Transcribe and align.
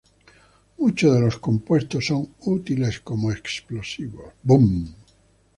Muchos 0.79 1.13
de 1.13 1.19
los 1.19 1.37
compuestos 1.37 2.07
son 2.07 2.33
útiles 2.39 3.01
como 3.01 3.31
explosivos. 3.31 4.33